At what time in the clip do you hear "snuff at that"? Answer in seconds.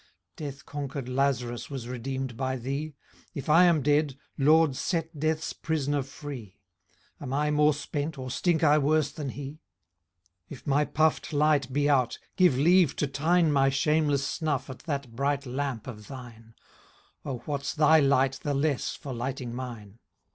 14.27-15.15